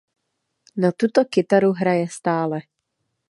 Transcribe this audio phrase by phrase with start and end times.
[0.81, 2.59] Na tuto kytaru hraje stále.